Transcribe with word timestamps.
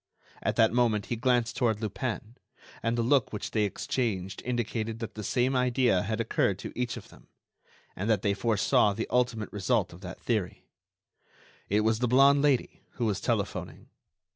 At 0.41 0.55
that 0.55 0.73
moment 0.73 1.05
he 1.05 1.15
glanced 1.15 1.55
toward 1.55 1.79
Lupin, 1.79 2.35
and 2.81 2.97
the 2.97 3.03
look 3.03 3.31
which 3.31 3.51
they 3.51 3.65
exchanged 3.65 4.41
indicated 4.43 4.97
that 4.97 5.13
the 5.13 5.23
same 5.23 5.55
idea 5.55 6.01
had 6.01 6.19
occurred 6.19 6.57
to 6.57 6.71
each 6.75 6.97
of 6.97 7.09
them, 7.09 7.27
and 7.95 8.09
that 8.09 8.23
they 8.23 8.33
foresaw 8.33 8.93
the 8.93 9.05
ultimate 9.11 9.53
result 9.53 9.93
of 9.93 10.01
that 10.01 10.19
theory: 10.19 10.65
it 11.69 11.81
was 11.81 11.99
the 11.99 12.07
blonde 12.07 12.41
Lady 12.41 12.81
who 12.93 13.05
was 13.05 13.21
telephoning. 13.21 13.89